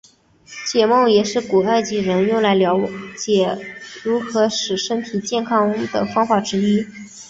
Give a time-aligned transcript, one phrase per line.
[0.65, 2.81] 解梦也是古埃及人用来瞭
[3.15, 3.55] 解
[4.03, 6.83] 如何使身体健康的方法之一。